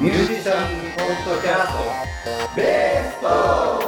[0.00, 3.82] ミュージシャンポッドキャストベーストは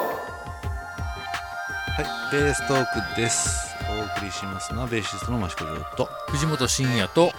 [2.03, 2.85] い、ベーストー
[3.15, 3.77] クです。
[3.89, 7.31] お送りしますのはベーシストの益子亮と、は藤本慎也と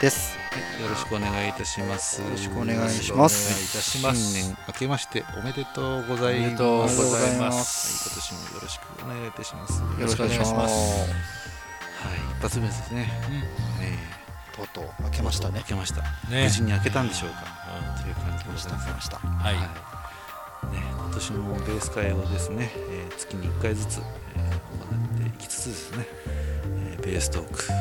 [0.00, 0.38] です。
[0.78, 2.22] い、よろしくお願いいたします。
[2.22, 4.34] よろしくお願いしますお願いいたします。
[4.34, 6.46] 新年明けましておめでとうございます。
[6.46, 9.80] おめでとうございますはい、今年もよろしくお願いいたします。
[9.80, 11.00] よろしくお願いします。
[11.00, 13.10] はい、一発目ですね。
[13.80, 15.64] えとうとう開けましたね明。
[15.64, 16.02] けました。
[16.30, 17.61] ね無事に開けたんでしょうか。
[18.02, 19.16] という感じでございました。
[19.18, 24.00] はい、ね、今年もベース会をですね、えー月に1回ずつ、
[24.34, 24.52] えー
[24.82, 26.06] 行っていきつつですね、
[26.66, 27.72] えーベーストーク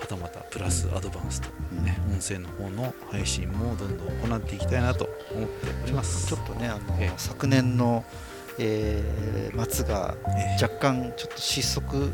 [0.00, 1.48] はたまたプラスアドバンスと、
[1.82, 8.04] ね音声の方の配信もどんどん行っていきたいなと思っておりますちょっとね、あの、ええ昨年の、
[8.58, 12.12] えー末がえー若干ちょっと失速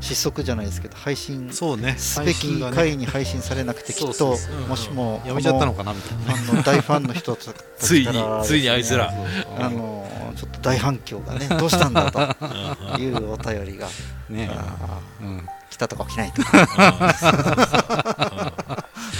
[0.00, 1.96] 失速じゃないですけど配信すそうね。
[2.24, 4.36] べき回に配信されなくてきっと
[4.68, 9.12] もしもやめちゃったのこかなみたいのファンの大ファンの人たちついについにあいつら。
[9.58, 10.04] な あの
[10.36, 13.86] ちょっと大反響がね どうしたんだというお便りが
[14.28, 15.38] ねあうん。
[15.38, 16.42] ー来たとか来ないと。
[16.44, 18.03] か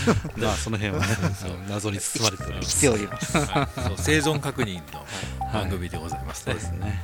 [0.37, 1.17] まあその辺はね
[1.69, 3.39] 謎に包まれております来ております。
[3.39, 5.05] はいそう生存確認の
[5.53, 7.03] 番組でございますねそうですね。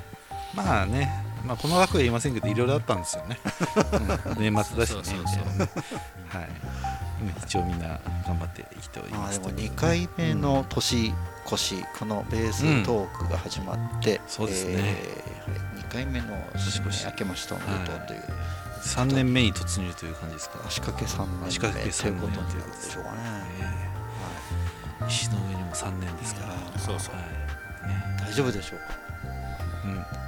[0.54, 3.38] まあね、まあ細かくは言いませんけど、いろいろあったんですよね。
[4.26, 5.18] うん 年末だしね。
[6.28, 6.48] はい。
[7.20, 11.12] 今一応みんな頑張って生きておりまあでもますという2回目の年
[11.46, 18.22] 越し、このベーストークが始まって、そうですねえーはい、2回目の年越し明けましておめでとうという、
[18.82, 20.58] 3年目に突入という感じですか？
[20.66, 23.18] 足掛け3年目足掛けという3ことでしょうかね。
[23.60, 26.78] ええ石の上にも3年ですから。
[26.78, 27.14] そうそう。
[27.14, 28.04] はいね。
[28.20, 28.84] 大丈夫でしょうか？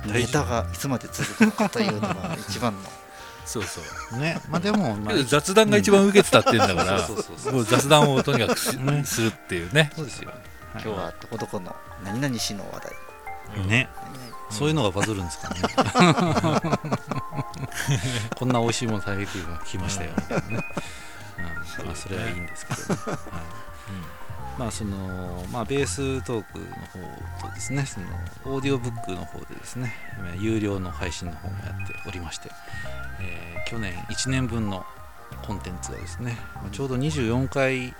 [0.06, 0.12] うん。
[0.12, 2.80] ネタがいつまで続くのかというのが一番の。
[3.44, 3.80] そうそ
[4.16, 4.18] う。
[4.18, 7.08] ね、まあでも、まあ 雑談が一番受けてたって言うんだから。
[7.52, 9.90] もう雑談をとにかくしねするっていうね。
[9.96, 10.30] そうですよ。
[10.74, 11.74] 今日はどこどこの
[12.04, 13.66] 何々市の話題。
[13.66, 14.21] ね、何々
[14.52, 15.62] そういうのがバズるんですかね。
[18.36, 19.32] こんな美味しいもの食べて
[19.66, 20.12] きましたよ。
[20.16, 20.64] みたいなね。
[21.78, 23.00] うん、まあそれはいいんですけど、ね。
[23.06, 23.18] はい、
[24.58, 26.66] まあそのまあベーストークの
[27.40, 28.06] 方とですね、その
[28.44, 32.50] オーディオブックの方でですね、まあ有料の配信の方もやっておりまして、
[33.20, 34.84] えー去年1年分の
[35.46, 37.94] コンテンツがですね、まあちょうど24回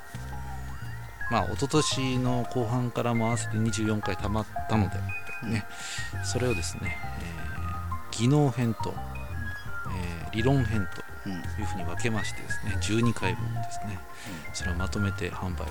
[1.31, 4.97] まあ一昨年の後半からも合わせて24回たまったので、
[5.47, 5.67] ね、
[6.25, 7.43] それをですね、えー
[8.13, 8.95] 技能編と、
[9.89, 13.99] えー理論編とうんいうふうに分けましてですね12回分ですね
[14.55, 15.67] それをまとめて販売を、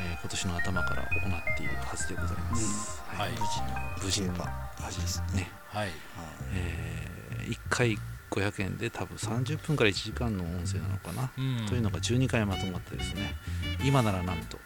[0.00, 1.10] えー今年の頭から行っ
[1.56, 3.30] ているはずでございます、はい。
[3.30, 3.46] 無事に
[4.04, 4.52] 無事に言えば
[4.84, 5.90] 無事ですね、はい。
[6.54, 7.98] え1回
[8.30, 11.66] 500円で多分30分から1時間の音声なのかな、うん。
[11.66, 13.36] というのが12回まとまってですね
[13.84, 14.58] 今ならなんと、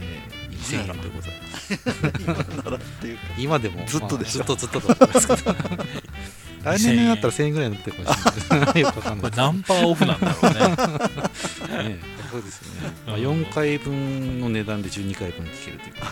[0.00, 0.39] えー
[0.76, 3.16] 2000円でございますならっていう。
[3.16, 4.44] か今でもずっとでしょ。
[4.44, 5.54] まあずっとずっとだと思いますけど。
[6.62, 8.80] 来年になったら1000円ぐらいになってるかもしれない。
[8.80, 9.30] よくわかんない。
[9.30, 11.88] パーオフなんだろうね。
[11.88, 11.98] ね
[12.30, 15.94] そうですよね、まあ、4回分の値段で12回分聞けるという。
[15.94, 16.10] か、ね、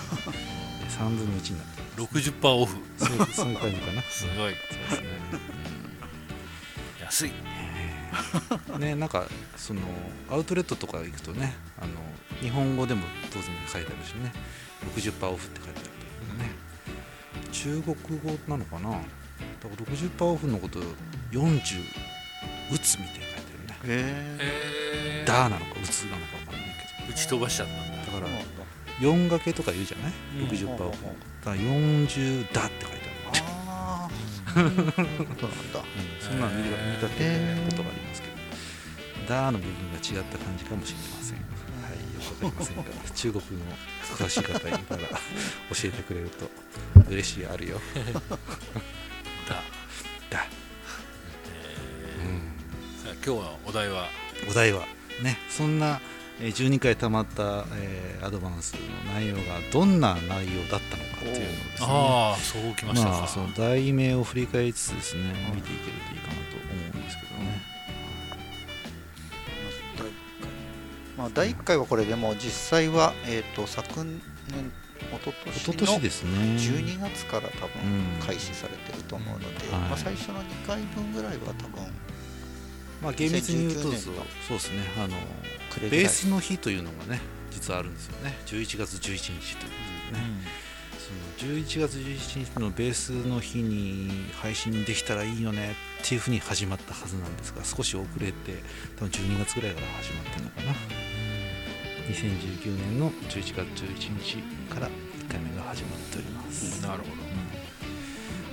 [0.98, 2.76] 3分の1になってる60%オフ。
[3.32, 4.02] そういう感じかな。
[4.02, 4.34] すごい。
[4.34, 4.54] そうで
[4.96, 5.08] すね、
[7.00, 7.30] 安い。
[7.30, 7.57] うん
[8.78, 8.94] ね。
[8.94, 9.26] なんか
[9.56, 9.80] その
[10.30, 11.92] アウトレットとか行くとねあの
[12.40, 14.32] 日本語でも当然書いてあるしね。
[14.94, 16.50] 60%オフって書いてあるけどね。
[17.52, 18.90] 中国語なのかな？
[18.90, 19.02] だか
[19.64, 20.80] ら60%オフのこと
[21.32, 21.82] 40
[22.72, 23.40] 打つみたいに書いて
[23.82, 23.94] あるね。
[23.94, 24.38] へ
[25.22, 26.62] えダーなのか打つなのか分かんない
[27.06, 27.82] け打ち飛ばしちゃったんだ。
[28.06, 28.44] どだからー
[29.00, 30.12] 4掛けとか言うじゃない？
[30.42, 30.82] うん60%オフ。
[30.82, 33.07] だから40だって書いてある
[34.58, 34.92] そうなんだ。
[34.92, 36.20] うん。
[36.20, 38.34] そんなの見た見たってことがありますけど、
[39.28, 41.36] ダーの部分が違った感じかもしれません。
[41.36, 41.42] は
[41.94, 43.64] い、よくわかりませんが、中国の。
[44.16, 45.08] 詳しい方いたら教
[45.84, 46.48] えてくれると
[47.10, 47.80] 嬉しいあるよ。
[49.48, 49.62] だ。
[50.30, 50.46] だ、
[51.46, 54.08] えーさあ今日はお題は？
[54.50, 54.86] お題は。
[55.22, 56.00] ね、そんな
[56.40, 61.86] えー12回たまった、えーアドバンスの内容がどんな内容だったのかっていうのをですね。
[61.88, 65.22] ああそうきましたか、まあ、その題名を振り返りつつですね、
[65.54, 67.62] 見ていけるといいかなと思うんですけどね。
[71.16, 74.20] まあ、第1回はこれでも実際は、えー、と昨年
[75.00, 76.08] 一昨年ね。
[76.56, 79.80] 12月から多分うん開始されてると思うので、はい。
[79.82, 81.86] まあ、最初の2回分ぐらいは多分
[83.02, 83.94] まあ、厳密に言うと2019
[84.48, 84.82] そうですね。
[84.98, 85.16] あの
[85.88, 87.20] ベースの日というのがね
[87.50, 88.36] 実はあるんですよね。
[88.46, 89.76] 11月11日というこ
[90.10, 90.26] とでね、
[91.08, 98.62] その11月11日のベースの日に配信できたらいいよねっていうふうに始まったはずなんですが少し遅れて
[98.96, 100.72] 多分12月ぐらいから始まってるのかな。
[102.08, 104.36] 2019年の11月11日
[104.72, 107.12] から1回目が始まっております、なるほど。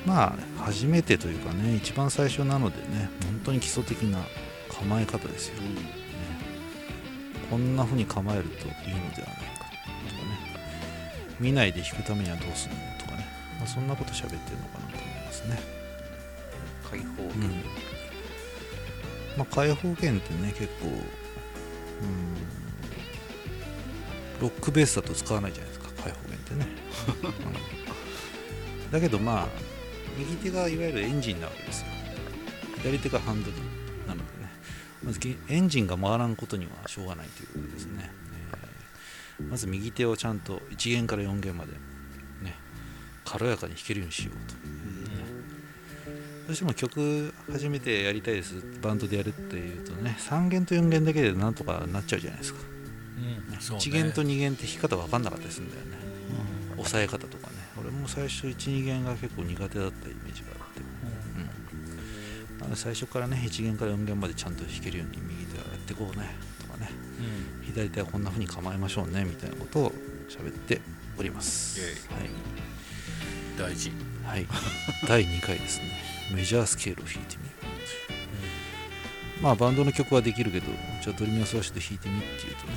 [0.05, 4.19] まあ初めてというかね一番最初なのでね本当に基礎的な
[4.69, 5.81] 構え方ですよ、ね。
[7.49, 9.64] こんな風に構えるといいのではないか
[11.39, 13.25] 見ないで弾くためにはどうするのとかね、
[13.59, 15.59] まあ、そんなこと喋ってるのかなと思いますね。
[16.89, 17.29] 開放うん。
[19.37, 20.95] まあ、開放弦ってね結構うん。
[24.41, 26.03] ロックベースだと使わないじゃないですか。
[26.03, 26.67] 開放弦ってね、
[28.85, 28.91] うん。
[28.91, 29.47] だけどまあ
[30.17, 31.87] 右手がいわゆるエンジンなわけですよ。
[32.77, 33.57] 左手がハンドル
[34.07, 34.49] なのでね。
[35.03, 38.04] まずきエンジンが回らんことにはしょうがないということですね、えー
[39.55, 41.71] まず右手をちゃんと1弦から4弦まで
[42.41, 42.57] ね
[43.23, 44.55] 軽やかに弾けるようにしようと。
[46.47, 48.55] どうしても曲初めてやりたいです。
[48.81, 52.59] バンドでやるっていうとね3弦と4弦だけでなんとかなっちゃうじゃないですか、
[53.17, 53.23] うん。
[53.23, 55.97] ね1弦と2弦って弾き方分かんなかったりするんだよね、
[56.77, 57.55] 押さえ方とかね。
[57.79, 60.47] 俺も最初12弦が結構苦手だったイメージが
[62.73, 66.89] 最初からね1弦から4弦までちゃんと弾けるように右手はやっていこうねとかね
[67.59, 67.65] うん。
[67.65, 69.91] 左手はこんな風に構えましょうねみたいなことを
[70.29, 70.81] 喋って
[71.17, 71.79] おります。
[72.11, 72.29] はい。
[73.57, 73.91] 大事。
[74.23, 74.47] はい、
[75.07, 75.91] 第2回ですね。
[76.33, 80.65] メジャースケールを弾いてみようまあバンドの曲はできるけど
[81.03, 82.73] じゃあドリミアスラッシュで弾いてみっていうとね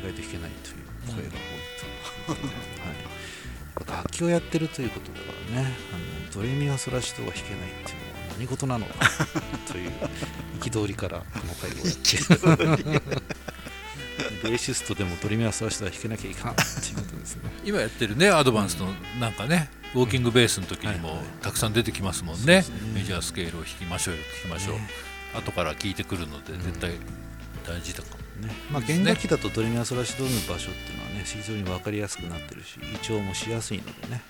[0.00, 0.76] 意外と弾けないという
[1.06, 2.32] 声が多いと。
[2.32, 2.34] い。
[2.34, 8.07] うことで、はい、楽器をやってるということだからねあのドレミアスラッシュとは弾けないっていう
[8.38, 8.86] 何事なの？
[8.86, 8.92] か
[9.70, 9.90] という
[10.60, 13.28] 憤りからこの回をやって。
[14.42, 16.52] ベーシストでもドレミアスラッシュとは弾けなきゃいかん。
[16.52, 17.50] っていうことですね。
[17.64, 21.26] 今やってるねアドバンスのなんかねウォーキングベースの時にもはいはい。
[21.42, 22.92] たくさん出てきますもんね,、そうですね。
[22.94, 24.88] メジャースケールを弾きましょうよ弾きましょう、ね。
[25.34, 26.62] 後から聞いてくるのでうん。
[26.62, 26.92] 絶対
[27.66, 28.54] 大事だかも、ね。
[28.70, 34.22] まあ、弦楽器だとドレミアソラシドの場所っていうのはね非常に分かりやすくなってるし胃腸もしやすいのでね、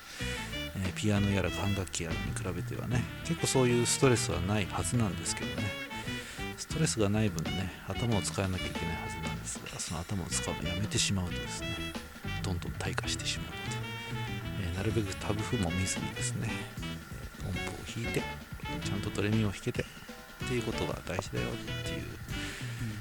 [0.84, 5.88] えーピアノやら管楽器やらに比べてはね結構そういうストレスはないはずなんですけどね。
[6.56, 11.68] ストレスがない分ね頭を使わなきゃいけないはずなんですがその頭を使うのをやめてしまうとですね。
[12.42, 13.62] どんどん退化してしまうので、
[14.68, 16.48] えーなるべくタブ譜も見ずにですね
[17.40, 18.22] えー音符を弾いて
[18.84, 22.02] ちゃんとドレミを弾けてっていうことが大事だよっていう、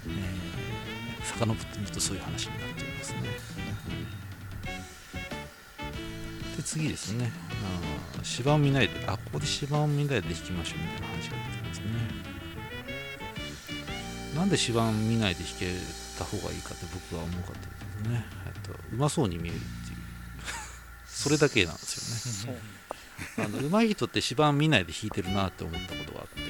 [0.07, 3.19] えー、遡ってみるとそういう話になっておりますね。
[6.67, 7.31] で次ですね。
[8.13, 11.85] あー芝を見ないであここで芝を見ないで弾きましょうみたいな話が出てますね。
[14.35, 15.67] なんで芝を見ないで弾け
[16.19, 17.69] た方がいいかって僕は思うかってい
[18.01, 19.97] うとね、えっと、うまそうに見えるっていう。
[21.07, 22.59] それだけなんですよね。
[23.37, 26.41] あの上手い人って芝見ないで弾いてるなって思ったことがあって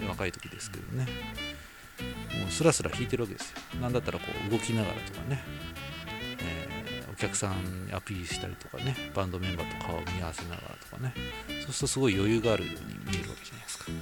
[0.00, 1.08] で若い時ですけどね。
[2.38, 3.80] もうスラスラ弾いてるわけですよ。
[3.80, 5.83] なんだったらこう動きながらとかね、えー
[7.14, 11.14] お客さんにアピールしたりとかねバンドメンバーと顔を見合わせながらとかね。
[11.46, 13.98] そうするとすごい余裕があるように見えるわけじゃないですか、ね、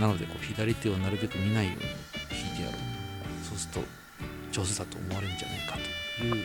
[0.00, 2.80] なのでこう左手をなるべく見ないように弾いてやろう
[3.48, 3.80] そうすると
[4.50, 5.76] 上手だと思われるんじゃないか
[6.18, 6.44] という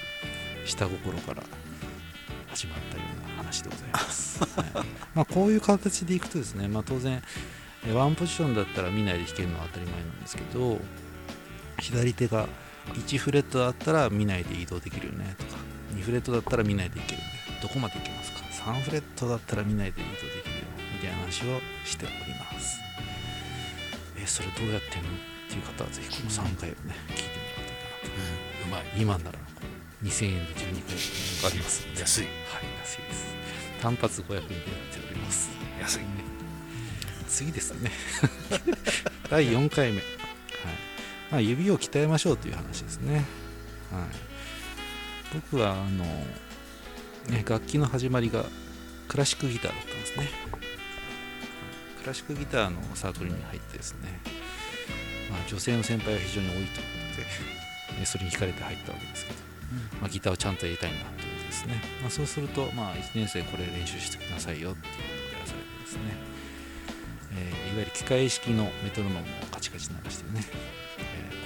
[0.66, 1.44] 下心から
[2.48, 4.66] 始まったような話でございます、はい
[5.16, 7.22] まあ、こういう形でいくとですね、まあ、当然
[7.94, 10.80] ワンポジションだったら見ないで弾けるのは当たり前なんですけど
[11.80, 12.48] 左手が
[12.94, 15.58] 1フレットだったら見ないで移動できるよねとか
[15.96, 17.24] 2フレットだったら見ないでいけるね。
[17.62, 18.40] どこまでいけますか
[18.72, 22.16] ？3フレットだったら見ないで移動できるよみたいな話をしており
[22.54, 22.80] ます。
[24.18, 25.10] えそれどうやってんの？
[25.10, 25.12] っ
[25.50, 27.72] ていう方はぜひこの3回をね聞いてみると
[28.70, 29.40] いいかなとうまい今ならこ
[30.02, 30.58] う2000円で12
[31.42, 32.24] 回あります安い。
[32.26, 32.34] はい
[32.82, 33.26] 安いです。
[33.82, 35.50] 単発500円でやっております。
[35.82, 36.00] 安い
[37.28, 37.92] 次ですね。
[39.30, 40.19] 第4回目、はい
[41.32, 43.24] まあ、指を鍛えましょうという話ですね、はい、
[45.52, 46.04] 僕はあの、
[47.30, 48.46] ね、楽器の始まりが
[49.08, 50.30] クラシックギターだったんですね。
[52.02, 54.22] クラシックギターのサークルに入ってですね、
[55.30, 56.74] まあ、女性の先輩が非常に多いというこ
[57.90, 59.38] とで、ね、それに惹かれて入ったわけですけど、
[60.02, 66.02] まあ、ギターをちゃんとやりたいなということですね、まあ、そうすると、まあ、1年生これ練習してきなさいよっていうことをやらされてですね。
[67.34, 70.89] えーいわゆる機械式のメトロノームをカチカチ鳴らしてね、えー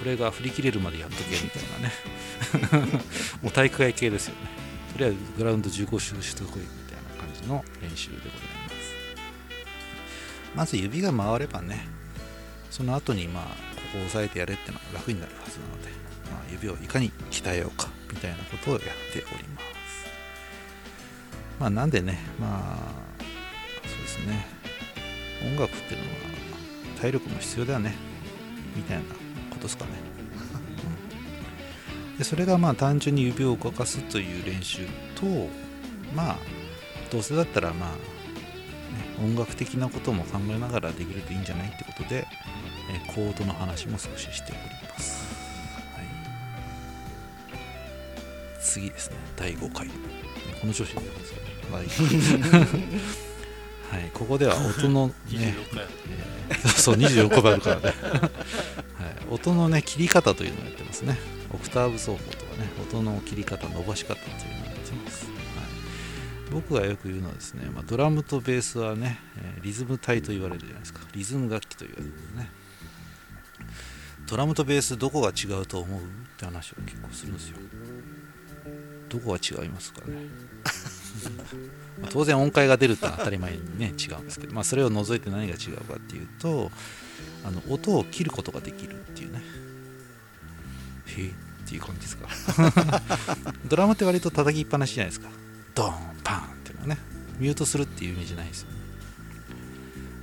[0.04, 3.00] これが振り切れるまでやっとけみたいなね。
[3.42, 4.50] もう体育会系ですよね。
[4.92, 8.76] とりあえずグラウンド15周してこいみたいな感じの練習でございます。
[10.56, 11.88] まず指が回ればね
[12.70, 15.90] その後にまあここを押さえてやれってのは楽になるはずなので、
[16.30, 18.82] まあ、指をいかに鍛えようかみたいなことをやっ
[19.14, 19.66] ております。
[21.62, 24.46] まあなんでねまあそうですね。
[25.46, 26.18] 音楽っていうのは
[27.00, 27.96] 体力も必要だよね。
[28.76, 29.23] みたいな
[29.64, 29.92] ことですかね、
[32.12, 35.26] う んでそれがまあ単純に指を動かすという練習と
[36.16, 36.38] まあ
[37.12, 37.96] どうせだったらまあ、ね、
[39.24, 42.28] 音楽的なことも考えながらできるといいんじゃないってことで、
[42.92, 45.24] えーコードの話も少ししております、
[45.96, 46.06] はい、
[48.62, 49.18] 次ですね。
[49.36, 49.88] 第5回。
[49.88, 51.40] この調子でですか
[52.60, 52.68] ね、
[53.92, 55.84] はい、ここでは音の、ね、26回。
[56.10, 57.94] えーそう24個分あるからね、はい、
[59.34, 61.18] 音のね切り方というのをやってますね。
[61.52, 65.34] オクターブ奏法とかね音の切り方伸ばし方というのをやってます、はい、
[66.52, 69.20] 僕がよく言うのはですね、まあ、ドラムとベースはね、
[69.62, 71.02] リズム体と言われるじゃないですか。
[71.14, 72.52] リズム楽器と言われるね。
[74.28, 76.04] ドラムとベースどこが違うと思うっ
[76.38, 77.58] て話を結構するんですよ。
[79.10, 80.16] どこが違いますかね。
[82.02, 86.72] ま当然音階が出るって当たり前にね違うんですけど、まあ、それを除いて何が違うかっていうと
[87.46, 89.42] あの音を切ることができるっていうね。
[91.18, 91.32] へえっ
[91.68, 92.28] ていう感じですか。
[93.66, 95.30] ドラムって割と叩きっぱなしじゃないですか。
[95.76, 97.14] ドーンパーンっていうのはね。
[97.40, 98.78] ミュートするっていうイメージないですよね、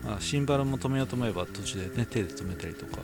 [0.04, 3.02] まあ、シンバルも止めようと思えば途中でね手で止めたりとか、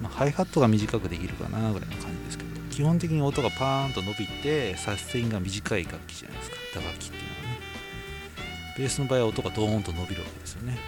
[0.00, 2.54] まあ、ハイハットが短くできるかなぐらいの感じですけど。
[2.70, 6.56] 基本的に音がパーンと伸びてサステインが短い楽器じゃないですか。
[6.74, 7.60] 打楽器っていうのはね。
[8.76, 10.78] ベースの場合は音がドーンと伸びるわけですよね。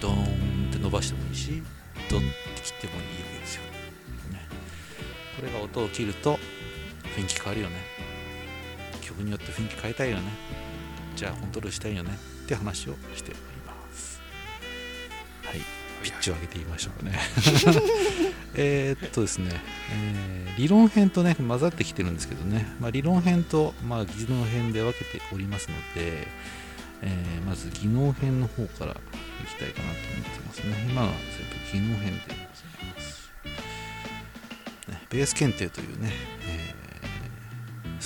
[0.00, 1.62] ドーンって伸ばしてもいいし
[2.10, 2.26] ドッて
[2.62, 3.62] 切ってもいいわけですよ、
[4.32, 4.46] ね、
[5.36, 6.38] これが音を切ると
[7.16, 7.76] 雰囲気変わるよね。
[9.00, 10.22] 曲によって雰囲気変えたいよね。
[11.16, 12.10] じゃあコントロールしたいよね。
[12.44, 14.20] って話をしております。
[15.44, 15.60] はい。
[16.02, 17.18] ピッチを上げてみましょうかね。
[18.54, 19.60] えーっとですね、
[19.92, 26.28] えー理論編とね混ざってきてるんですけどね、まあ、理論編と、まあ、技能編で分けておりますので、
[27.02, 28.96] えーまず技能編の方からい
[29.46, 30.86] きたいかなと思ってますね。
[30.88, 31.08] 今は
[31.72, 32.36] 全部技能編でござい
[32.94, 33.30] ます、
[34.88, 36.12] ね、ベース検定というね、
[36.46, 36.80] えー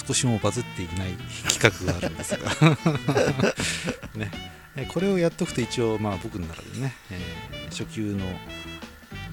[0.07, 1.13] 少しもバズっていない
[1.49, 2.51] 企画があるんですが。
[4.19, 4.31] ね、
[4.77, 8.25] えーこれをやっとくと一応まあ僕の中でね、えー初級の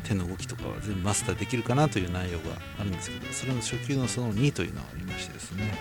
[0.03, 2.45] 手の動きとかは全部マスターできるかなという内容が
[2.79, 5.73] あるんですけどそれの初級のその2というのがありましてですね。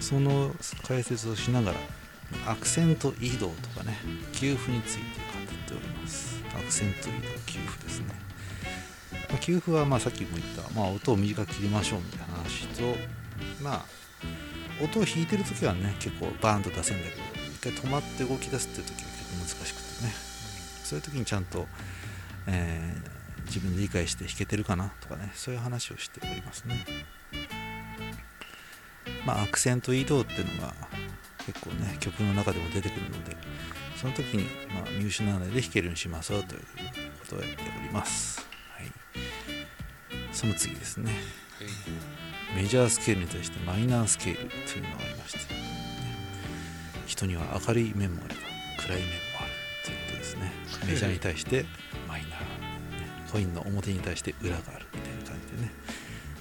[0.00, 0.54] その
[0.86, 1.78] 解説をしながら
[2.46, 3.98] アクセント移動とかね
[4.32, 6.42] 給付について語っております。
[6.56, 8.14] アクセント移動給付ですね、
[9.28, 12.82] まあ、給付はまあさっきも言った、まあ、音を短く切りましょうみたいな話と
[13.62, 13.84] まあ
[14.82, 17.22] 音を弾いてる時はね結構バーンと出せるんだけど
[17.52, 20.12] 一回止まって動き出すっていう時は結構難しくてね。
[20.84, 21.66] そういう時にちゃんと、
[22.46, 23.14] えー
[23.46, 26.84] 自分で理解して弾けてるかなとかねそういう話をしておりますね。
[29.26, 30.74] まあアクセント移動っていうのが
[31.46, 33.36] 結構ね曲の中でも出てくるので
[33.96, 36.60] その時に、まあ、見失わないで弾けるようにしましょうという
[37.20, 38.92] ことをやっております、はい、
[40.32, 41.12] その次ですね。
[42.56, 45.54] メジャースケールに対してマイナースケールというのがありまして、
[47.06, 48.40] 人には明るい面もあれば
[48.82, 49.50] 暗い面もある
[49.84, 50.52] ということですね。
[50.86, 51.64] メジャーに対して
[52.06, 52.36] マイナー、ね。
[53.32, 55.72] コインの表に対して裏があるみたいな感じでね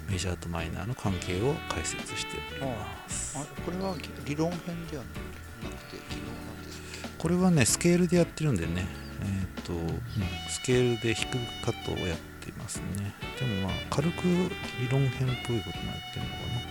[0.09, 3.37] メジャーとマイナーの関係を解説しております。
[3.37, 3.95] あこれは
[4.25, 7.07] 理論編ではなくて技能なんですか？
[7.17, 8.85] これはねスケールでやってるんでね。
[9.21, 9.25] え
[9.61, 10.01] っ、と、うん
[10.49, 13.13] スケールで弾くカットをやってますね。
[13.39, 16.61] でもまあ軽く理論編っぽいこともやってるのかな。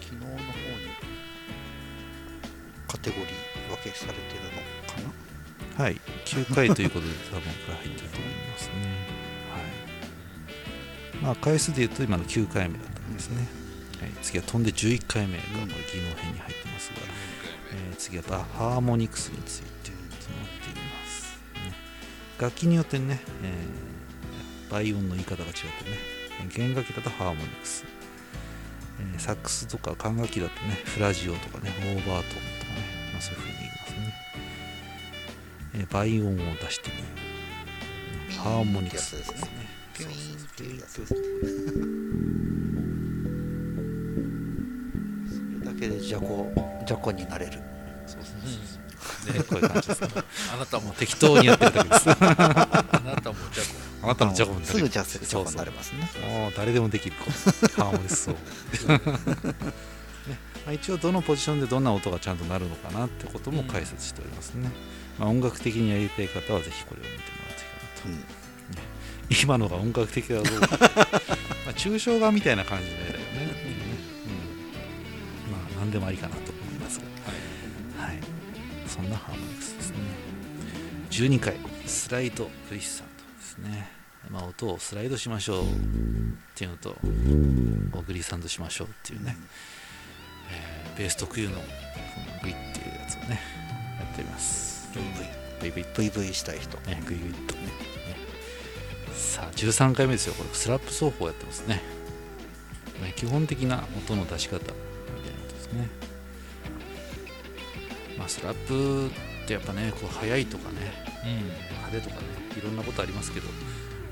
[0.00, 0.46] 技能の方に
[2.86, 3.26] カテゴリー
[3.76, 4.50] 分けされてるの
[4.92, 5.00] か
[5.76, 5.84] な？
[5.84, 8.72] はい、9回ということで多分これ入ってると思いますね。
[9.52, 9.62] はい。
[11.22, 13.46] まあ回数で言うと今の9回目だったんですね。
[14.00, 16.96] はい、次は飛んで11回目がこれ技能編に入ってますが、
[17.72, 21.36] えー次はバハーモニクスについてとなっています。
[21.64, 21.72] ね、
[22.40, 25.58] 楽器によってね、えー倍音の言い方が違って
[25.90, 25.96] ね、
[26.54, 27.84] 弦楽器だとハーモニクス、
[29.00, 32.80] えーサックスとか管楽器だとね、フラジオとかね、オーバートーンとかね、
[33.12, 34.14] まあ、そういうふうに言いますね。
[35.74, 37.04] えー倍音を出してみる。
[38.38, 39.38] ハーモニクスですね。
[40.58, 40.80] っていう。
[40.80, 41.24] やつそうそうそ
[45.60, 46.52] れだけでじゃこ
[46.84, 47.52] じゃこになれる。
[48.06, 49.42] そうそうそう ね。
[49.44, 50.08] こういう感じですね。
[50.52, 52.10] あなたももう適当にやってるだけです。
[52.10, 52.16] あ
[52.90, 53.64] あなたもじゃ
[54.02, 55.08] あなたのジャコもすぐじゃこ
[55.48, 56.10] になれますね。
[56.26, 57.30] もう誰でもできる子
[57.82, 58.34] ハーモニクスそう、
[58.88, 59.00] ね。
[60.66, 64.70] まあ、一応どのポジションでどんな音がちゃんとなるのかなってことも解説しておりますね、
[65.18, 68.42] まあ、音楽的にやりたい方はぜひこれを見てもらっていいかなと。
[68.42, 68.47] うん
[69.30, 73.18] 今のが音楽的だどうかまあ抽象画みたいな感じの絵だよね。
[75.46, 77.00] うん、まあ何でもありかなと思います
[77.96, 78.02] が。
[78.02, 78.18] はい。
[78.86, 79.96] そんなハーモニクスですね。
[81.10, 81.56] 12回
[81.86, 83.90] スライドブリッサートですね、
[84.30, 85.66] まあ、音をスライドしましょうっ
[86.54, 86.96] ていうのと
[88.06, 89.36] グリサンドしましょうっていうね、
[90.50, 93.40] えーベース特有のこのグイっていうやつをね
[94.00, 94.90] やっております。
[94.92, 95.00] グ
[95.64, 96.34] イグイ。
[96.34, 96.76] したい人。
[96.78, 97.62] ねグイグイとね。
[97.66, 97.72] ね
[99.18, 100.34] さあ13回目ですよ。
[100.34, 101.82] これスラップ奏法やってますね。
[103.02, 105.88] ね基本的な音の出し方みたいなことですね。
[108.16, 110.76] まあスラップってやっぱねこう速いとかね
[111.70, 112.22] 派手とかね
[112.56, 113.48] いろんなことありますけど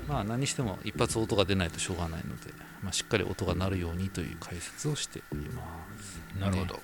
[0.09, 2.51] まあ何にしても一発音が出ないとしょうがないので、
[2.83, 5.63] まあ、しっかり音が鳴るようにという解説をしておりま
[5.97, 6.21] す。
[6.37, 6.81] なるほど、ね。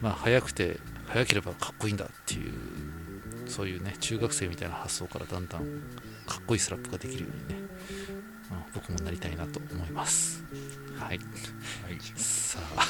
[0.00, 0.78] まあ速くて
[1.08, 2.52] 速ければかっこいいんだっていう
[3.46, 5.60] そういうね中学生みたいな発想からだんだん
[6.26, 7.68] かっこいいスラップができるようにね、
[8.50, 10.44] まあ僕もなりたいなと思います。
[10.98, 11.20] はい。
[12.16, 12.86] さあ。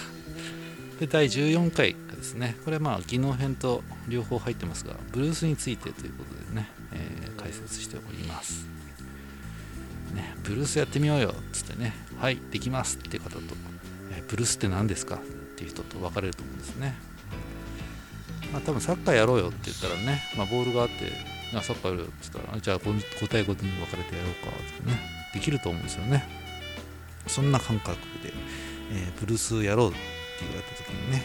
[0.98, 8.66] で第14回がですねこれはまあ技能編と両方入ってますがブルースについてということでね、えー解説しております。
[10.14, 13.40] ね、ブルースやってみようよっつってねはいできますっていう方と、
[14.10, 15.18] えーブルースって何ですかっ
[15.56, 16.94] ていう人と分かれると思うんですね
[18.56, 21.12] まあ多分サッカーやろうよって言ったらね、まあ、ボールがあって
[21.54, 24.98] あサッカーやろうよって言ったらじゃあ 5, 5対5に分かれてやろうかってね
[25.34, 26.24] できると思うんですよね。
[27.26, 28.32] そんな感覚で、
[28.92, 29.98] えーブルースやろうって
[30.40, 31.22] 言われた時にね、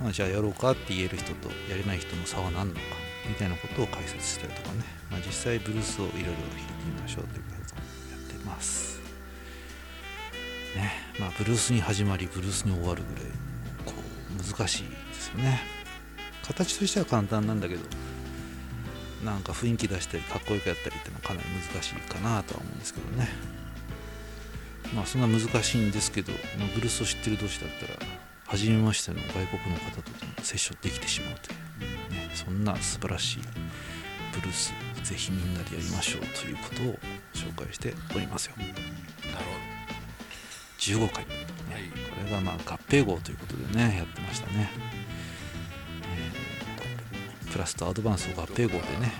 [0.00, 2.80] まあ、じゃあやろうかって言える人とやれない人の差は何なのか
[3.28, 6.38] みたいなことを解説したりとかね、まあ、実際ブルースをいろいろ弾いて
[6.86, 7.78] みましょうということを
[8.10, 9.00] やってます。
[10.76, 13.24] ねまあブルースに始まりブルースに終わるぐらい
[13.84, 13.92] こ
[14.40, 15.81] う難しいですよね。
[16.42, 17.82] 形としては簡単なんだけど
[19.24, 23.28] なんか雰囲気出したりかっこよくやったりっていうのはかなり難しいかなとは思うんですけどね。
[24.94, 27.98] まあそんな難しいんですけど、まあ、ブルースを知ってる同士だったら
[28.46, 31.54] 初めましての外国の方と接触できてしまうとい
[31.86, 33.38] う、ね、そんな素晴らしい
[34.34, 36.98] ブルースぜひみんなでやりましょうということを
[37.32, 38.54] 紹介しておりますよ。
[38.56, 38.68] なる
[40.78, 41.30] 15回、ね
[41.70, 41.82] はい。
[42.10, 45.01] これがまあ合併号ということでねやってましたね、えー
[47.52, 49.12] プラスとアドバンスを合併号でね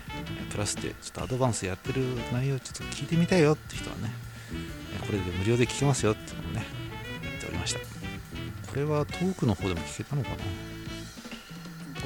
[0.50, 4.10] プラスでちょっとアドバンスやってる内容ちょっと聞いてみたいよって人はね
[4.96, 6.66] えこれで無料で聞けますよっていうのをね
[7.24, 7.80] やっておりました。
[7.80, 10.36] これはトークの方でも聞けたのかな？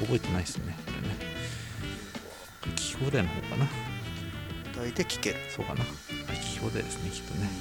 [0.01, 1.15] 覚えてないですねこれね。
[2.75, 3.67] 聞き放題の方かな？
[4.75, 5.37] 大で聞ける。
[5.49, 5.83] そうかな？
[5.83, 7.43] 聞き放題ですねきっとね。
[7.43, 7.51] はい。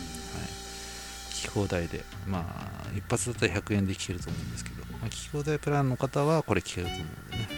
[1.30, 7.55] 聞き放題でまあ一発だったら100円で聞けると思うんですけど、まあ、聞き放題プランの方はこれ聞けると思うんでね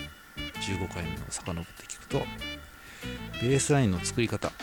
[0.60, 2.22] 15回目を遡って聞くと
[3.40, 4.54] ベースラインの作り方、ね、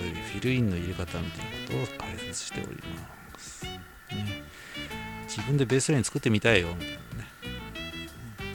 [0.00, 1.50] およびフィルインの入れ方みたいな
[1.82, 2.76] ことを解説しており
[3.32, 3.80] ます、ね、
[5.24, 7.00] 自分でベースライン作ってみたいよみたいなね。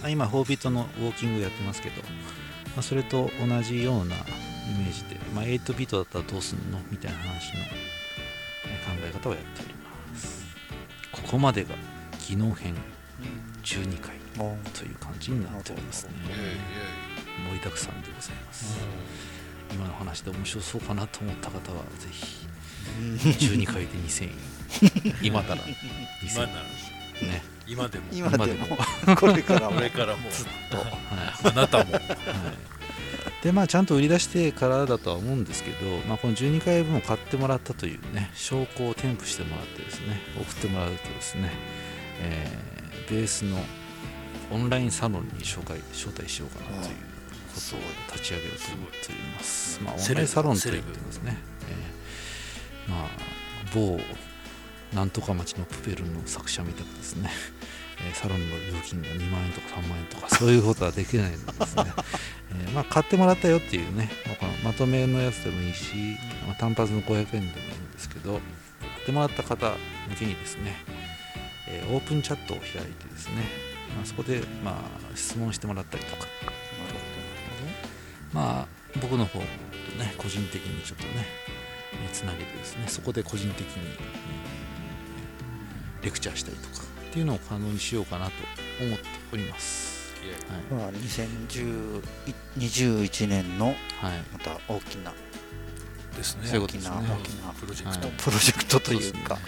[0.03, 4.19] あ今4ビートのウォーキングやってますけど、まあ、それと同じようなイ
[4.79, 6.79] メージで、まあ、8ビートだったらどうすんの？
[6.89, 10.45] みたいな話のえー考え方をやっております。
[11.11, 11.75] ここまでが
[12.19, 12.75] 技能編
[13.63, 14.15] 12回。
[14.15, 16.11] おという感じになっておりますね。
[17.49, 18.77] 盛りだくさんでございます。
[19.73, 22.47] 今の話で面白そうかなと思った方はぜひ
[23.47, 25.15] 12回で2000円。
[25.21, 25.55] 今なら。
[25.55, 25.65] 2000
[26.33, 26.61] 今なら。
[27.21, 27.27] 円。
[27.29, 27.43] ね。
[27.67, 28.05] 今でも。
[28.11, 28.77] 今でも。
[29.05, 29.75] 今 これからも。
[29.75, 30.29] これからも。
[30.69, 30.87] と、はい。
[31.43, 31.93] あなたも。
[31.93, 32.03] はい、
[33.43, 41.51] でまあちゃんと売り出してからだとは思うんですけど、まあ、この12回分を買ってもらったというね証拠を添付してもらってですね送ってもらうとですね、
[42.19, 43.57] えーベースの
[44.51, 46.95] オンラインサロンに紹介招待しようかなという
[47.53, 51.37] ことを立ち上げようと思っております、まあ、オンラインサロンといってですね、
[51.69, 53.07] えーまあ
[53.73, 53.99] 某
[54.93, 57.29] なんとか町のプペルの作者みたくですね、
[58.05, 61.85] えーサロンの料金が2万円とか3万円とかそういうことはできないのでですね、
[62.51, 68.41] えーまあ、買ってもらったよっていうね、まあこのまとめのやつでもいいし、まあ、単発の500円でもいいんですけど
[68.81, 69.77] 買ってもらった方
[70.09, 70.75] 向けにですね、
[71.67, 74.75] えーオープンチャットを開いてですね、まあ、そこで、まあ、
[75.15, 76.27] 質問してもらったりとか。
[78.33, 78.67] まあ
[79.01, 79.45] 僕の方と
[79.97, 81.25] ね個人的にちょっとね
[82.01, 84.01] えーつなげてですねそこで個人的に、えー
[86.03, 88.31] レクチャーしたりとかっていうのを可能にしようかなと
[88.81, 90.13] 思っております。
[90.71, 90.81] はい。
[90.81, 93.75] まあ、2021年のはい。
[94.33, 95.13] また大きな
[96.15, 96.57] ですね。
[96.57, 98.07] 大きな大きなプロジェクト。
[98.07, 98.17] はい。
[98.17, 99.41] プロジェクトというか、ね。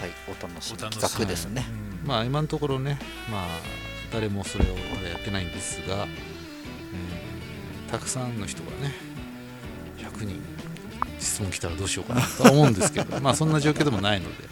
[0.00, 0.78] はい、お楽しみ。
[0.78, 1.66] 企画ですね。
[1.68, 2.98] うんまあ今のところね、
[3.30, 3.46] まあ
[4.12, 7.34] 誰もそれをまだやってないんですが、えー
[7.90, 8.92] たくさんの人がね、
[9.98, 10.42] 100人
[11.20, 14.48] 質問来たらどうしようかなとは思うんですけど、 まあそんな状況でもないので、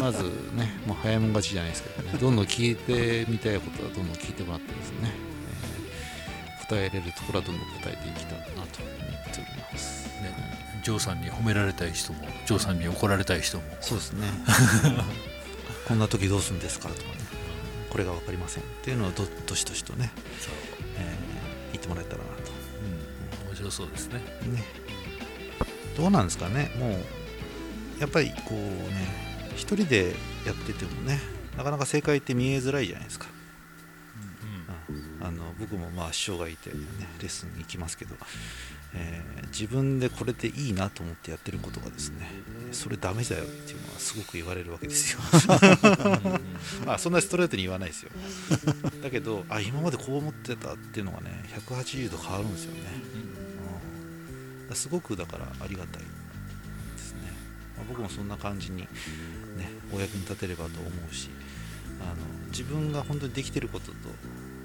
[0.00, 0.22] まず
[0.54, 10.06] ね、もう早いもん勝ちじゃないですけどね、どんどん聞いてみたいことはどんどん聞いてもらってですね、えー答えれるところはどんどん答えていきたいなと思っております。
[10.22, 10.57] ね、
[10.88, 13.64] ジョーさんに褒められたい人もジョーさんに怒られたい人も。
[13.82, 14.26] そうですね。
[15.86, 17.18] こんな時どうするんですかとかね。
[17.90, 20.10] これが分かりませんっていうのをどどしどしとね、
[20.96, 22.52] えー言ってもらえたらなと。
[23.42, 23.48] うん。
[23.48, 24.20] 面白そうですね。
[24.50, 24.64] ね。
[25.94, 26.72] どうなんですかね。
[26.78, 31.20] もうやっぱりこうね一人でやっててもね
[31.58, 33.26] なかなか正解って見えづらいじゃないですか、
[34.88, 35.26] うん。
[35.26, 36.76] あの僕もまあ師匠がいて、ね、
[37.20, 38.16] レッスンに行きますけど、
[38.94, 42.30] えー自分でこれでいいなと思ってやってることがですね
[42.72, 45.20] それダメだよっていうのはすごく言われるわけですよ。
[46.84, 48.10] まあそんなストレートに言わないですよ。
[49.02, 52.80] だけどあ今までこう思ってたっていうのがね180度変わるんですよね、
[54.68, 57.20] うん、すごくだからありがたいですね、
[57.76, 58.88] まあ僕もそんな感じに、ね、
[59.92, 61.30] お役に立てればと思うし
[62.00, 62.16] あの
[62.50, 63.92] 自分が本当にできてることと、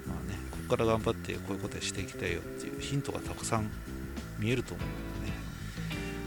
[0.06, 3.70] まあね、ここから頑張ってこういうことをしていきたいよっていうヒントがたくさん
[4.38, 5.36] 見えると思うのでね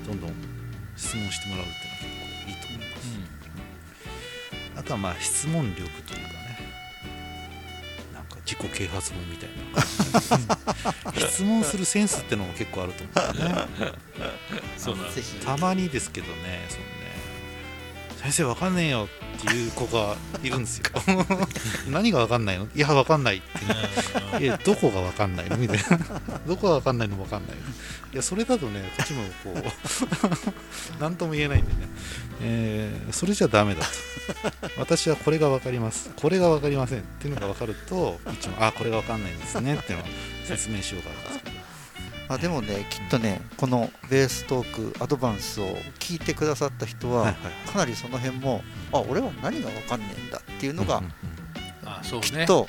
[0.06, 0.32] どんどん
[0.96, 3.20] 質問してもらうっていうのは結構いいと思います、
[4.78, 6.60] あとはまあ質問力というかね
[8.14, 9.58] なんか自己啓発本みたいな。
[11.30, 13.66] 質問するセンスってのも結構あると思うんだ よ。
[13.66, 13.98] ね
[15.44, 16.97] たまにですけどねそのね
[18.28, 20.84] 先生わかんねえよっていう子がいるんですよ。
[21.90, 22.68] 何がわかんないの？
[22.76, 23.42] いやわかんないっ
[24.38, 24.44] て。
[24.44, 25.56] いやどこがわかんないの？
[25.56, 25.98] みたいな。
[26.46, 27.62] どこがわかんないのわかんないの。
[28.12, 29.64] いやそれだとねこっちもこう
[31.00, 31.78] 何とも言えないんでね、
[32.42, 33.88] えーそれじゃダメだと。
[34.78, 36.10] 私はこれがわかります。
[36.18, 40.08] これがわかりませんっていうのがわかると一応あこれがわかんないんですねっていうのを
[40.46, 41.37] 説明しようかな
[42.30, 47.36] あでもねきっとねこのベーストークアドバンスを聞いてくださった人は、はいはい。
[47.70, 52.22] かなりその辺もあ俺は何が分かんねえんだっていうのが、うんうんうね。
[52.22, 52.68] きっと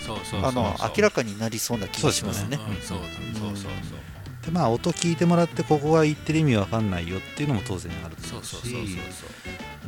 [0.96, 2.58] 明らかになりそうな気がしますね。
[2.68, 3.06] うんそうそう
[3.46, 3.72] そうそう
[4.48, 8.98] でまあ音聞いてもらってここが言ってる意味わかんないよっていうのも当然あると思うし。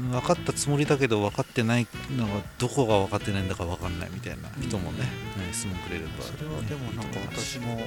[0.00, 5.06] 分かったつもりだけど分かってないのがどこが分かってないんだか分かんないみたいな人もね、ね
[5.52, 6.24] 質問くれれば。
[6.24, 7.82] それはでもなんか私も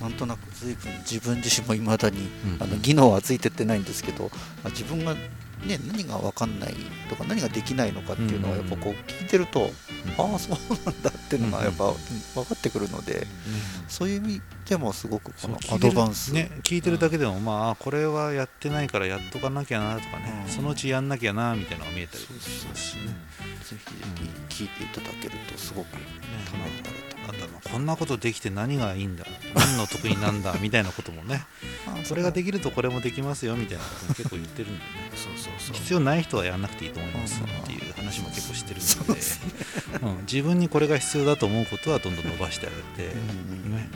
[0.00, 2.62] なんとなく随分自分自身もいまだにうん。
[2.62, 4.30] あの技能はついてってないんですけど、
[4.62, 5.16] まあ自分が、
[5.64, 6.74] ね、何が分かんない
[7.08, 9.70] とか何ができないのかっていうのはうんやっぱこう聞いてると、
[10.18, 11.92] ああそうなんだっていうのがやっぱ
[12.34, 13.26] 分かってくるので、
[13.88, 20.52] そういう意味でもすごくこのアドバンス、ね聞いてるだけでも、まあこれはやってないからやっとかなきゃなとかね、うん。
[20.52, 22.30] そのうちやんなきゃなみたいなのが見えたりし
[22.66, 23.06] ますしね
[23.64, 23.76] ぜ
[24.48, 27.15] ひ聞いていただけるとすごくためになると。
[27.26, 27.68] なんだろう。
[27.68, 29.24] こんなことできて何がいいんだ。
[29.54, 30.54] 何の得になんだ。
[30.60, 31.44] みたいなこともね。
[31.86, 35.10] まあそれができるとこれもできますよみたいなことも結構言ってるんでね。
[35.14, 35.76] そうそうそう。
[35.76, 43.16] 必要ない人はやらなくていいと思いますうんっていう話も結構してるので、うん、自分にこれが必要だと思うことはどんどん伸ばしてあげて、う
[43.68, 43.88] んね、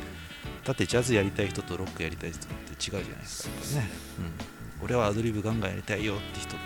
[0.65, 3.81] だってジャズやりたい人とロックやりたい人って違うじゃないですか。
[3.81, 6.57] ね、うん、俺はアドリブガンガンやりたいよって人と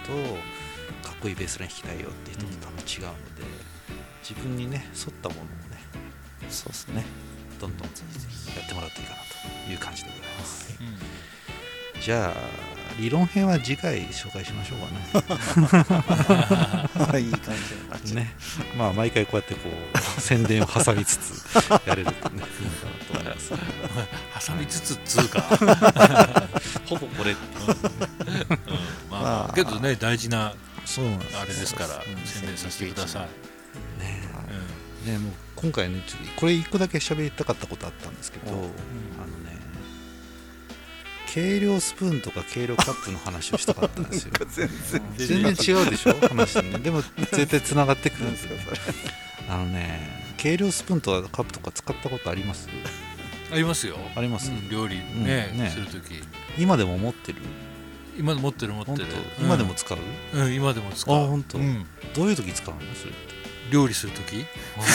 [1.03, 3.43] かっこいいベースライン弾きたいよって人と多分違うので
[4.23, 5.51] 自分にね沿ったものをね
[6.55, 7.05] そうですね。
[7.61, 7.93] どんどんや
[8.65, 9.21] ってもらうといいかな
[9.67, 12.01] という感じでございます、うん。
[12.01, 12.35] じゃあ
[12.99, 14.87] 理論編は次回紹介しましょうか
[17.11, 17.19] ね。
[17.21, 18.15] いい感じになっちゃう。
[18.15, 18.37] ね、
[18.79, 21.45] まあ毎回こうやってこう宣伝を挟みつつ
[21.87, 23.51] やれるとねいいのかなと思います。
[24.49, 25.41] 挟みつつっつうか、
[26.87, 28.59] ほぼこれっていううん。
[29.11, 33.29] まあまあけどね大事なそうなんですあれですからうん宣伝させてください、
[35.05, 39.61] ねもう今回ねちょっとこれ一個だけ喋りたかったことあったんですけど、おうあのね
[41.27, 44.33] 計量スプーンとか計量カップの話をしたかったんですよ。
[44.49, 44.73] 全然
[45.17, 46.15] 全然違うでしょ？
[46.29, 46.79] 話ね。
[46.79, 48.63] でも絶対つながってくるんですよね。
[49.49, 52.69] あのね計量スプーンとかカップとか使ったことあります？
[52.69, 52.71] ん
[53.53, 54.51] ありますよあります？
[54.51, 56.15] うん料理ね,、うんねするとき
[56.59, 57.39] 今でも持ってる？
[58.17, 59.07] 今持ってる持って本る
[59.39, 59.43] 当？
[59.43, 59.99] 今でも使う？
[60.35, 61.59] うん、うん今でも使うあ本当？
[61.59, 62.81] うんどういう時使うの？
[62.95, 63.34] それって？
[63.71, 64.45] 料理するとき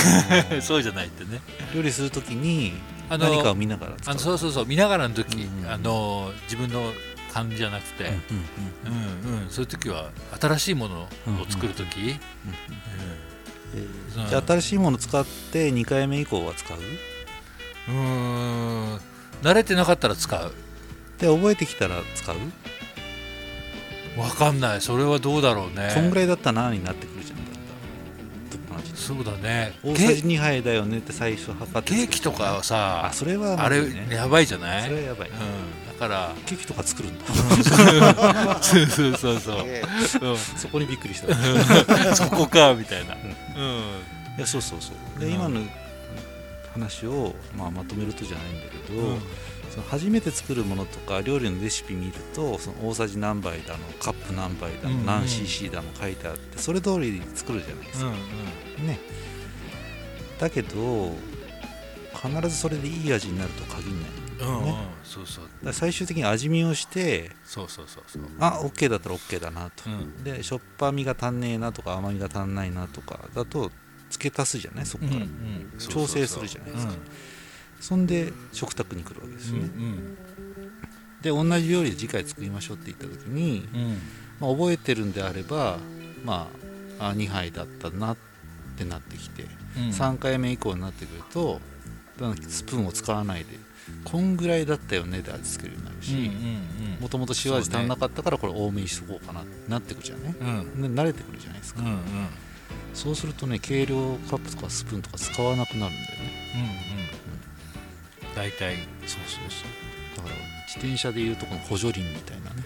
[0.61, 1.41] そうじゃないってね。
[1.73, 2.73] 料理するときに
[3.09, 4.13] 何かを見ながら使う。
[4.13, 4.65] あのそうそうそう。
[4.65, 6.93] 見ながらの時、うんうんあの自分の
[7.33, 9.41] 感じじゃなくて、うんうんうん。
[9.43, 11.07] うんそういう時は新しいものを
[11.49, 12.17] 作る時、うん
[14.29, 16.77] じゃあ新しいもの使って2回目以降は使う？
[17.87, 18.99] うーん。
[19.43, 20.51] 慣れてなかったら使う。
[21.19, 22.35] で覚えてきたら使う、
[24.19, 24.81] わかんない。
[24.81, 25.91] それはどうだろうね。
[25.93, 27.38] こんぐらいだったなになってくるじゃん
[29.09, 29.73] そうだね。
[29.83, 34.83] 大さじ2杯だよねって最初測ってケーキとかはさあそれはあれやばいじゃない？
[34.83, 37.25] それはやばい、うん、だからケーキとか作るんだ。
[38.61, 39.83] そうそうそうそう、え
[40.21, 40.37] うん。
[40.37, 41.31] そこにびっくりした。
[41.33, 41.35] い
[42.15, 43.81] そこかみたいな、うん。
[44.37, 45.19] やそうそうそう。
[45.19, 45.33] で、うん。
[45.33, 45.61] 今の
[46.73, 49.19] 話を、まあ、まとめるとじゃないんだけど、うん。
[49.71, 55.05] その初めて作るものとか料理のレシピ見るとその大さじ何杯だのカップ何杯だの、うんうん。
[55.07, 58.11] 何 cc だの書いてあってそれ通りに作るじゃないですか、
[58.79, 58.99] ね。
[60.39, 61.15] だけど
[62.15, 64.09] 必ずそれでいい味になると限らない。
[64.41, 65.73] うんそうそう。
[65.73, 68.23] 最終的に味見をしてそうそうそうそう。
[68.39, 70.23] あ OK だったら OK だなと、うん。
[70.23, 73.71] でしょっぱみが足んねえなとか甘みが足んないなとかだと
[74.09, 74.85] 付け足すじゃない？
[74.85, 75.25] そこから、
[75.87, 76.93] 調整するじゃないですか。
[77.81, 79.69] そんで食卓に来るわけですよね、
[81.21, 83.67] で同じ料理で次回作りましょうって言った時に、
[84.39, 85.77] まあ、覚えてるんであれば
[86.25, 86.49] ま
[86.99, 88.28] ああ2杯だったなって
[88.87, 89.45] なってきて、
[89.91, 91.59] 3回目以降になってくると
[92.47, 93.57] スプーンを使わないで
[94.03, 96.31] こんぐらいだったよねで味付けるようになるし
[97.01, 100.33] もともと塩味足んなかったからこれ多めにしとこうかなってなってくるじゃんね。
[100.33, 100.39] で
[100.87, 101.81] 慣れてくるじゃないですか、
[102.93, 107.09] そうするとね計量カップとかスプーンとか使わなくなるんだよね。
[108.35, 108.75] 大体。
[109.05, 109.69] そうそうそう。
[110.17, 110.35] だから
[110.67, 112.63] 自転車でいうとこの補助輪みたいなね。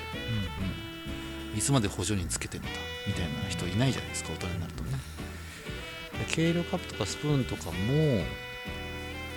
[1.55, 2.67] いつまで補助輪つけてんだ
[3.07, 4.89] みたいな人いないじゃないですか大人になるとね。
[4.91, 4.97] で
[6.29, 8.23] 計量カップとかスプーンとかも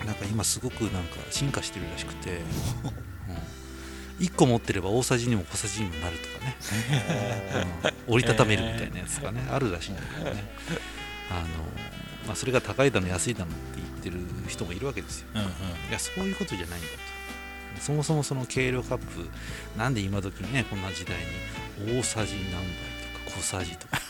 [0.04, 2.40] なんか今すごくなんか進化してるらしくて、
[4.18, 6.56] うん、1個持ってれば大さじにも小さじにもなるとかね、
[8.06, 8.14] うん。
[8.14, 10.44] 折りたためるみたいなやつがね、あるらしいんだけどね。
[11.30, 11.46] あの、
[12.26, 15.28] まあ、それが高いだの安いだのって言ってる人もいるわけですよ。
[15.90, 17.16] いやそういうことじゃないんだと。
[17.80, 19.28] そもそもその計量カップ
[19.76, 21.16] なんで今時ねこんな時代
[21.84, 22.95] に大さじ何杯
[23.40, 24.00] 小さじとか。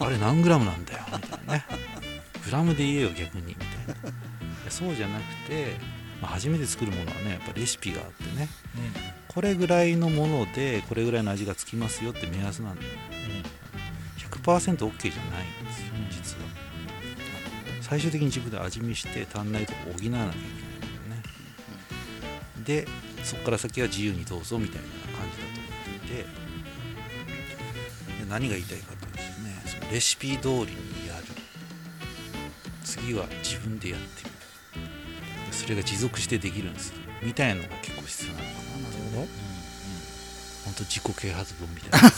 [0.00, 1.00] あれ何グラムなんだよ。
[1.12, 1.64] みたいなね。
[2.44, 3.48] グラムで言えよ逆に。
[3.48, 4.70] みたいな。
[4.70, 5.76] そうじゃなくて、
[6.20, 8.48] まあ、初めて作るものはねやっぱレシピがあってね。
[9.28, 12.88] これぐらいのものでこれぐらいの味がつきますよって目安なんだよ。
[14.18, 16.48] 100%OK、じゃないんですよ実は。
[17.80, 20.36] 最終的に自分で味見して足んないとこ補わなきゃいけないんだよ
[21.10, 21.22] ね。
[22.64, 22.88] で
[23.24, 26.22] そこから先は自由にどうぞみたいな感じだと思っていて。
[26.22, 26.51] で
[28.32, 31.24] 何が言いたいかというとですねそのレシピ通りにやる。
[32.82, 34.88] 次は自分でやってみる。
[35.50, 36.94] でそれが持続してできるんです。
[37.22, 38.52] みたいなのが結構必要なのか
[39.20, 39.26] な
[40.64, 42.08] 本当自己啓発本みたいな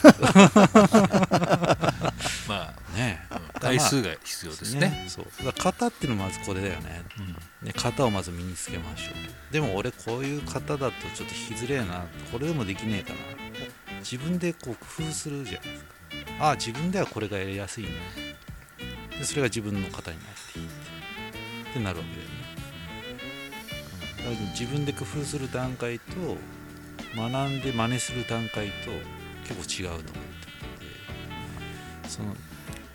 [2.48, 3.26] まね。
[3.30, 5.06] あ回数が必要ですね。
[5.08, 5.24] そう。
[5.44, 7.02] だから型っていうのまずこれだよね。
[7.62, 9.52] ね型をまず身につけましょう。
[9.52, 12.04] でも俺こういう型だとちょっと引きづれえな。
[12.30, 13.16] これでもできねえかな
[14.08, 15.94] 自分でこう工夫するじゃないですか。
[16.40, 17.90] ああ自分ではこれがやりやすいね。
[19.18, 20.94] でそれが自分の型になっていって。
[21.70, 22.10] ってなるわけ
[24.22, 26.36] だよね、自分で工夫する段階と
[27.16, 28.72] 学んで真似する段階と
[29.42, 30.22] 結構違うと思ってるの
[32.04, 32.36] でその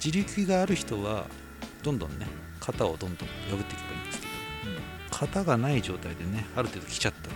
[0.03, 1.25] 自力がある人は
[1.83, 2.25] どんどんね
[2.61, 4.33] 型をどんどん破っていけばいいんですけど。
[5.27, 7.29] 型がない状態でねある程度来ちゃった。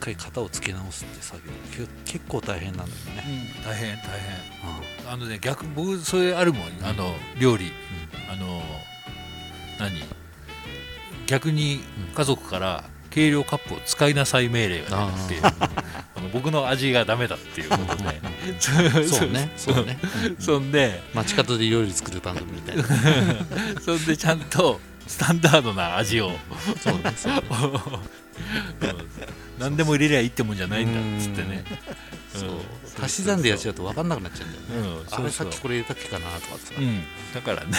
[0.00, 5.06] 回型をつけ直すって作業け結構大変なんだよね、大変大変。
[5.06, 5.12] うん。
[5.12, 6.62] あのね逆僕それあるもん。
[6.82, 7.72] あの料理。
[8.28, 8.62] あの
[9.78, 10.02] 何？
[11.26, 11.80] 逆に
[12.14, 18.20] 家族から計量カップを使いなさい命令が出て あの僕の味がダメだっていうことで。
[19.06, 19.52] そうね。
[19.56, 20.36] そうね、うん。
[20.38, 21.02] そんで。
[21.14, 22.84] 街角で料理作る番組みたいな。
[23.80, 26.32] そんでちゃんとスタンダードな味を。
[26.80, 27.42] そうねそうね
[29.60, 31.64] 何でも入れりゃいいってもんじゃないんだっつってね。
[33.02, 37.02] 足し算でやっちゃうと分かんなくなっちゃうんだよね、うんあれさっきこれ入れたっけかなとかさ、うん。
[37.34, 37.72] だからね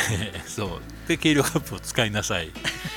[0.45, 0.69] そう。
[1.07, 2.51] で計量カップを使いなさい。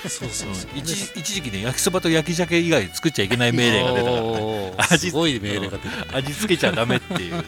[0.08, 0.70] そうそうそう。
[0.74, 4.10] 一時期ね焼きそばと焼き鮭以外作っちゃいけない命令が出たか
[4.82, 7.42] ら味すごい命令が出た味付けちゃダメっていうね、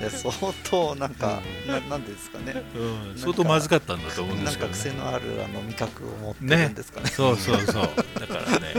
[0.00, 0.32] で相
[0.64, 2.62] 当なんか、ななんでですかね。
[2.74, 7.10] うん、相当まずかったんだと思うんでなんかすけど、ね、癖のあるあの味覚を持ってるんですかね。
[7.10, 7.90] そうそうそう。
[8.20, 8.74] だからね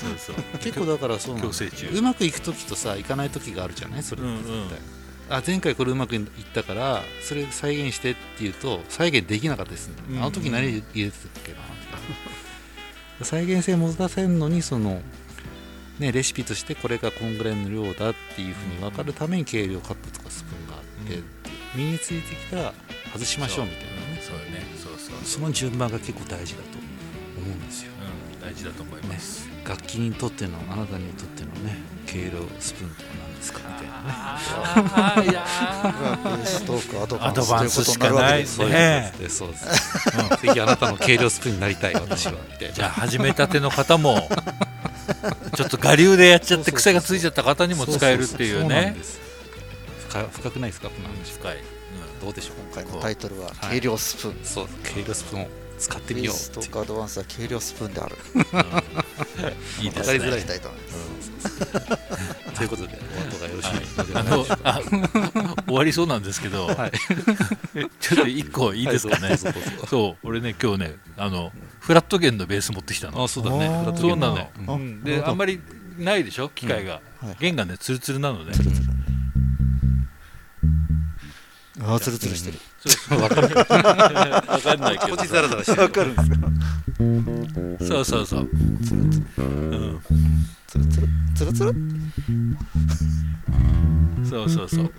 [0.00, 0.58] そうそう。
[0.58, 4.02] 結構だからそうなうまくいく時とさいかない時があるじゃない？
[4.02, 4.62] それって絶対、うん。
[4.62, 4.70] うん
[5.32, 9.94] あ前回これうまくいったからそれ再現してって言うと再現できなかったです、ね。
[10.08, 10.22] うんうん。
[10.22, 11.58] あの時何入れてたっけな
[13.22, 15.00] 再現性持たせるのにその
[16.00, 21.24] ねレシピとしてこれがこんぐらいの量だっていうふうに分かるために計量カップとかスプーンがあって、うん。
[21.76, 22.74] 身についてきたら
[23.12, 24.20] 外しましょうみたいなね。
[24.20, 24.36] そう。
[24.36, 24.66] ね。
[24.82, 26.78] そうそう、その順番が結構大事だと
[27.38, 27.92] 思うんですよ。
[28.32, 33.60] うん、大事だと思います、楽器にとってのあなたにとってのね計量スプーンとは何ですか？
[33.68, 35.32] みたいな
[36.38, 36.46] ね。
[36.46, 36.90] ストー。
[36.90, 39.10] クアドバンスアドバンスしかということになるわけですそういうね。
[39.12, 39.64] ことですそうです、
[40.42, 42.32] ぜひあなたの計量スプーンになりたい私は。
[42.32, 42.74] みたいな。
[42.74, 44.28] じゃあ始めたての方も
[45.54, 48.96] ちょっと我流でやっちゃって癖がついちゃった方にも使えるっていうね。
[50.08, 50.88] 深深くないですか？
[50.88, 51.32] この話。
[51.34, 51.58] 深い、
[52.20, 53.80] どうでしょう今回のタイトルははい。
[53.80, 55.48] 計量スプーン、そう計量スプーンを
[55.80, 56.34] 使ってみよう。
[56.34, 58.16] ベーストークアドバンスは軽量スプーンである。
[59.80, 61.30] いいですわかりづらいねたいと思います
[62.54, 63.70] ということでお後がよろしい
[64.14, 64.80] あのあ
[65.66, 66.92] 終わりそうなんですけど、はい。
[67.98, 69.36] ちょっと一個いいですかね、
[69.88, 73.24] そう俺ね今日ねあのフラット弦のベース持ってきたの。
[73.24, 73.66] あそうだね。
[73.66, 75.60] あーフラットそうなの、であんまり
[75.96, 76.50] ないでしょ？
[76.50, 77.36] 機械が、はい。
[77.40, 78.52] 弦がねツルツルなのね。
[78.52, 78.90] つるつる
[81.82, 82.58] ああツルツルしてる
[83.20, 83.54] わかんない。
[83.54, 83.64] わ
[84.60, 85.16] かんないけど。
[85.16, 85.82] こっちザラザラしてる。
[85.82, 86.36] わかるんですか
[87.86, 90.00] そうそうそう、うん、
[90.66, 91.74] ツルツルツルツル
[94.28, 94.92] そうそうそう。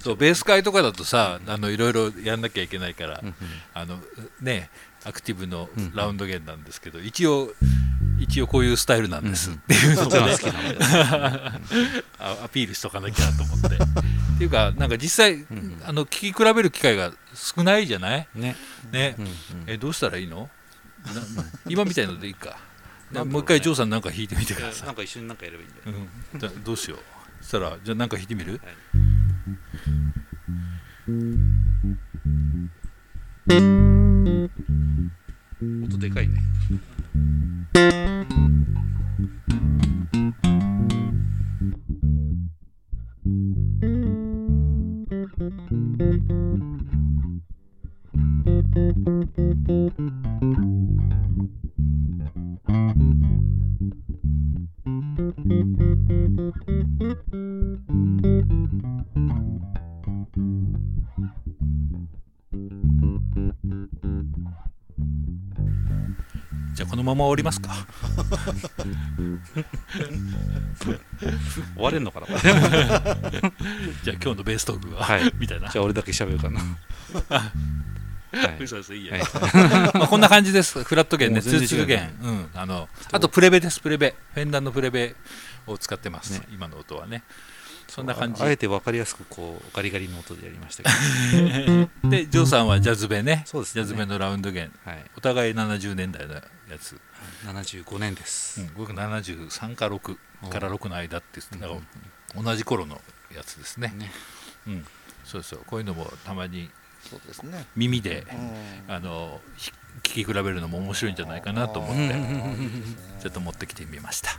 [0.00, 3.34] そうベース会とかだとさあのいろいろやんなきゃいけないから、うんうん
[3.74, 3.98] あの
[4.40, 4.70] ね
[5.04, 7.52] アクティブのうんラウンド弦なんですけど、一応
[8.20, 10.36] 一応こういうスタイルなんです、うんっていうのをね
[12.20, 13.78] アピールしとかなきゃと思って
[14.42, 15.46] っていうかなんか実際、ん。
[15.84, 18.28] あの聞き比べる機会が少ないじゃない？
[18.34, 18.56] ね。
[18.90, 19.32] ね、うんうん
[19.68, 20.50] えどうしたらいいの？
[21.04, 21.12] な
[21.68, 22.58] 今みたいのでいいか。
[23.12, 24.86] ねもう一回ジョーさんなんか弾いてみてください。
[24.86, 26.06] なんか一緒になんかやればいいんだよ。
[26.32, 26.98] うん、じゃあどうしよう。
[27.40, 28.60] そしたらじゃあなんか弾いてみる？
[35.84, 36.40] 音でかいね
[48.92, 67.70] じゃあこのまま終わりますか。
[71.74, 72.26] 終われんのかな。
[74.04, 75.32] じゃあ今日のベーストークは、はい。
[75.38, 75.70] みたいな。
[75.70, 76.60] じゃあ俺だけ喋るかな
[78.32, 78.68] はい。
[78.68, 79.22] そうそういいや、はい。
[79.94, 80.82] まあこんな感じです。
[80.82, 84.14] フラット弦ねツルツル弦、うん、あのあとプレベですプレベ。
[84.34, 85.14] フェンダーのプレベ
[85.66, 86.42] を使ってます、ね。
[86.52, 87.22] 今の音はね。
[87.88, 88.42] そんな感じ。
[88.42, 91.90] あえて分かりやすくこうガリガリの音でやりましたけど。
[92.08, 93.42] でジョーさんはジャズベね。
[93.46, 93.84] そうですね。
[93.84, 94.72] ジャズベのラウンド弦。
[94.84, 95.04] はい。
[95.16, 96.42] お互い70年代のや
[96.80, 96.98] つ、
[97.44, 98.62] 75年です。
[98.62, 100.16] うん、僕73か6
[100.48, 101.40] から6の間って
[102.34, 103.00] 同じ頃の
[103.34, 104.10] やつですね、ね。
[104.66, 104.86] うん、
[105.24, 106.70] そうそうこういうのもたまに
[107.12, 107.66] そうですね。
[107.76, 108.26] 耳で
[108.88, 108.94] うん。
[108.94, 109.70] あのひ
[110.02, 112.10] 聞き比べるのも面白いんじゃないかなと思ってうん。
[112.10, 114.30] うんうんうんちょっと持ってきてみました。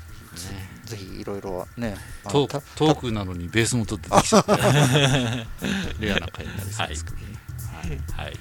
[0.86, 1.96] ぜひいろいろね
[2.28, 4.52] トーたクトークなのにベースの音出てきちゃって
[6.06, 7.24] レアな回になりそうですけどね
[7.72, 7.90] はい。
[8.26, 8.40] はい。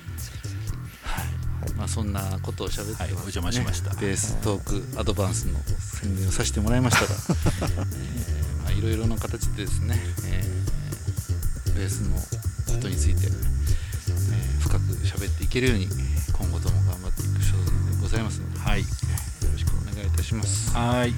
[1.76, 3.90] まあそんなことを喋ってははいお邪魔しました。
[3.90, 7.12] ねベーストークアドバンスの宣伝をさせてもらいましたが。
[7.86, 12.16] えーまあいろいろな形でですねえーベースの
[12.74, 13.28] ことについて
[15.16, 15.88] 喋っていけるように
[16.32, 18.80] 今後とも頑張っていく所存でございますのではい。
[18.80, 18.86] よ
[19.52, 20.74] ろしくお願いいたします。
[20.74, 21.12] はい。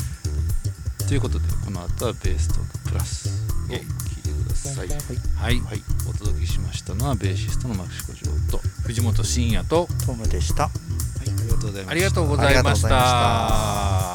[1.06, 3.28] ということでこの後はベーストークプラス
[3.68, 4.88] を聞いてください。
[4.88, 5.60] はい。
[5.60, 10.64] はい、お届けしましたのはベーシストのマクシコジョーと、は藤本慎也とトムでした。
[10.64, 10.70] い、
[11.28, 11.90] ありがとうございました。
[11.90, 14.13] ありがとうございました